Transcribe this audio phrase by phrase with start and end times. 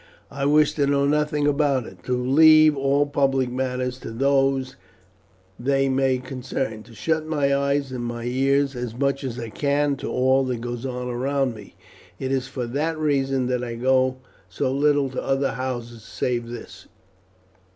[0.31, 4.75] I wish to know nothing about it; to leave all public matters to those
[5.59, 9.95] they may concern; to shut my eyes and my ears as much as I can
[9.97, 11.75] to all that goes on around me.
[12.17, 14.15] It is for that reason that I go
[14.49, 16.87] so little to other houses save this.